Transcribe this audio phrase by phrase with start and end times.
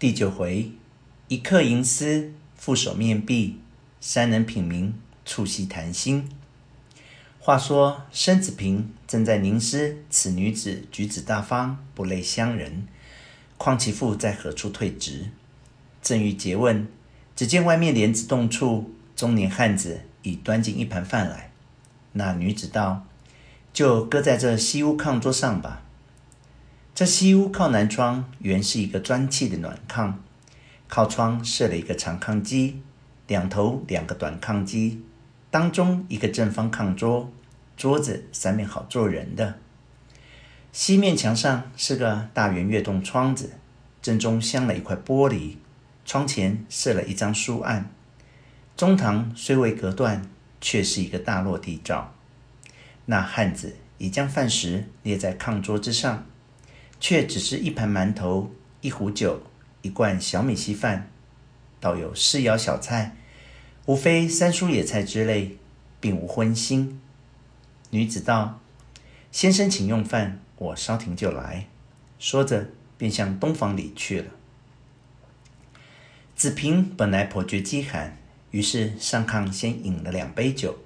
[0.00, 0.72] 第九回，
[1.28, 3.56] 一客吟诗，负手面壁；
[4.00, 4.94] 三人品茗，
[5.26, 6.26] 促膝谈心。
[7.38, 12.88] 话说申子平正在凝思此女子举止大方，不类乡人，
[13.58, 15.26] 况其父在何处退职？
[16.00, 16.88] 正欲诘问，
[17.36, 21.52] 只见外面帘子洞处，中年汉子已端进一盘饭来。
[22.12, 23.04] 那女子道
[23.74, 25.82] ：“就搁在这西屋炕桌上吧。”
[27.00, 30.12] 这西屋靠南窗，原是一个砖砌的暖炕，
[30.86, 32.82] 靠窗设了一个长炕机，
[33.26, 35.02] 两头两个短炕机，
[35.50, 37.32] 当中一个正方炕桌，
[37.74, 39.54] 桌子三面好坐人的。
[40.72, 43.52] 西面墙上是个大圆月洞窗子，
[44.02, 45.56] 正中镶了一块玻璃，
[46.04, 47.90] 窗前设了一张书案。
[48.76, 50.20] 中堂虽为隔断，
[50.60, 52.12] 却是一个大落地罩。
[53.06, 56.26] 那汉子已将饭食列在炕桌之上。
[57.00, 59.42] 却只是一盘馒头、一壶酒、
[59.82, 61.10] 一罐小米稀饭，
[61.80, 63.16] 倒有四肴小菜，
[63.86, 65.56] 无非三蔬野菜之类，
[65.98, 66.96] 并无荤腥。
[67.88, 68.60] 女子道
[69.32, 71.66] ：“先生请用饭，我稍停就来。”
[72.20, 74.30] 说着，便向东房里去了。
[76.36, 78.16] 子平本来颇觉饥寒，
[78.50, 80.78] 于是上炕先饮了两杯酒，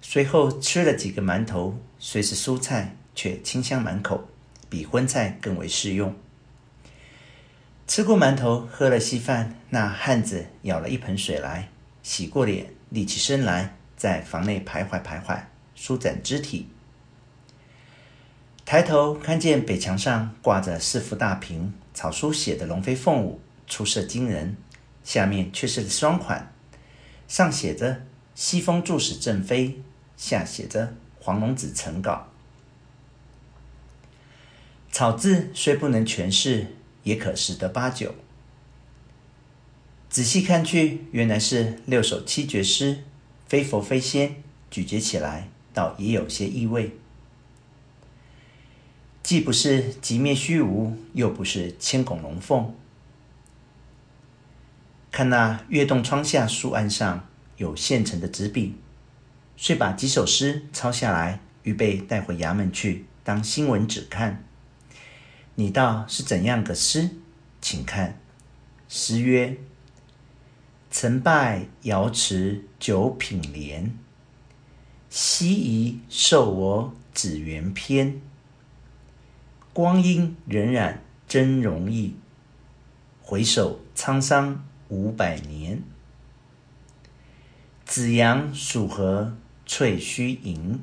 [0.00, 4.29] 随后吃了几个馒头，虽是蔬菜，却清香满口。
[4.70, 6.16] 比荤菜更为适用。
[7.86, 11.68] 吃过馒头，喝了稀饭，那汉子舀了一盆水来，
[12.02, 15.40] 洗过脸，立起身来，在房内徘徊徘徊，
[15.74, 16.68] 舒展肢体。
[18.64, 24.56] 抬头看见北墙上挂着四幅大屏，草书写的龙飞凤舞，出色惊人。
[25.02, 26.52] 下面却是双款，
[27.26, 28.02] 上写着
[28.36, 29.82] “西风助使正飞”，
[30.16, 32.28] 下写着“黄龙子成稿”。
[35.00, 36.66] 草字虽不能全是，
[37.04, 38.14] 也可十得八九。
[40.10, 43.02] 仔细看去，原来是六首七绝诗，
[43.46, 46.98] 非佛非仙，咀嚼起来倒也有些意味。
[49.22, 52.74] 既不是寂灭虚无，又不是千拱龙凤。
[55.10, 58.74] 看那月洞窗下书案上有现成的纸笔，
[59.56, 64.44] 遂把几首诗抄下来，预备带回衙门去当新闻纸看。
[65.60, 67.10] 你道是怎样个诗？
[67.60, 68.18] 请看，
[68.88, 69.58] 诗曰
[70.90, 73.94] ：“曾拜瑶池九品莲，
[75.10, 78.22] 西夷授我紫园篇。
[79.74, 80.96] 光阴荏苒
[81.28, 82.16] 真容易，
[83.20, 85.82] 回首沧桑五百年。
[87.84, 90.80] 紫阳属何翠虚盈，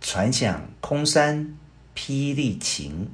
[0.00, 1.56] 传响空山
[1.94, 3.08] 霹雳情。”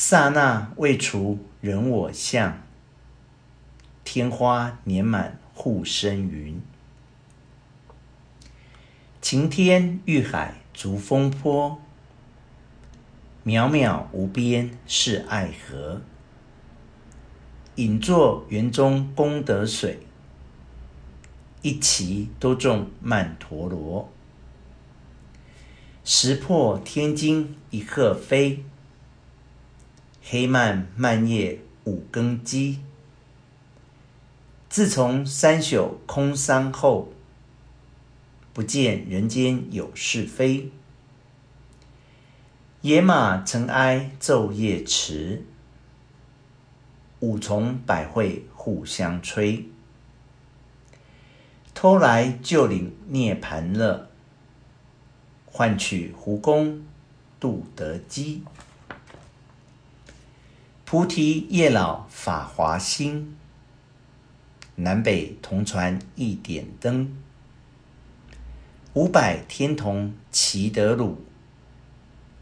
[0.00, 2.62] 刹那未除人我相，
[4.04, 6.62] 天花年满护身云。
[9.20, 11.82] 晴天遇海逐风波，
[13.44, 16.00] 渺渺无边是爱河。
[17.74, 19.98] 隐作园中功德水，
[21.62, 24.08] 一齐都种曼陀罗。
[26.04, 28.62] 石破天惊一鹤飞。
[30.22, 32.80] 黑漫漫夜五更鸡，
[34.68, 37.12] 自从三宿空山后，
[38.52, 40.70] 不见人间有是非。
[42.82, 45.44] 野马尘埃昼夜驰，
[47.20, 49.66] 五重百会互相催。
[51.74, 54.08] 偷来旧领涅槃乐，
[55.46, 56.84] 换取胡公
[57.40, 58.42] 度得机。
[60.90, 63.36] 菩提叶老法华心，
[64.76, 67.14] 南北同传一点灯。
[68.94, 71.22] 五百天童齐德鲁，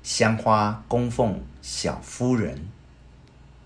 [0.01, 2.69] 香花供奉小夫人。